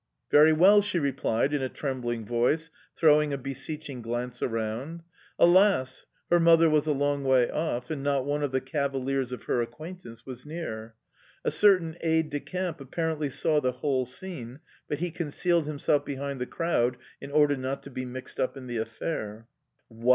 "Very 0.31 0.51
well!" 0.51 0.81
she 0.81 0.97
replied 0.97 1.53
in 1.53 1.61
a 1.61 1.69
trembling 1.69 2.25
voice, 2.25 2.71
throwing 2.95 3.31
a 3.31 3.37
beseeching 3.37 4.01
glance 4.01 4.41
around. 4.41 5.03
Alas! 5.37 6.07
Her 6.31 6.39
mother 6.39 6.67
was 6.71 6.87
a 6.87 6.91
long 6.91 7.23
way 7.23 7.51
off, 7.51 7.91
and 7.91 8.01
not 8.01 8.25
one 8.25 8.41
of 8.41 8.51
the 8.51 8.61
cavaliers 8.61 9.31
of 9.31 9.43
her 9.43 9.61
acquaintance 9.61 10.25
was 10.25 10.43
near. 10.43 10.95
A 11.45 11.51
certain 11.51 11.97
aide 12.01 12.31
de 12.31 12.39
camp 12.39 12.81
apparently 12.81 13.29
saw 13.29 13.59
the 13.59 13.73
whole 13.73 14.07
scene, 14.07 14.59
but 14.89 14.97
he 14.97 15.11
concealed 15.11 15.67
himself 15.67 16.03
behind 16.03 16.41
the 16.41 16.47
crowd 16.47 16.97
in 17.21 17.29
order 17.29 17.55
not 17.55 17.83
to 17.83 17.91
be 17.91 18.03
mixed 18.03 18.39
up 18.39 18.57
in 18.57 18.65
the 18.65 18.77
affair. 18.77 19.47
"What?" 19.87 20.09